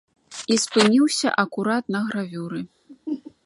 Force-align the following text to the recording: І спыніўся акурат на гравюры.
І 0.53 0.55
спыніўся 0.63 1.33
акурат 1.45 1.85
на 1.97 2.01
гравюры. 2.09 2.61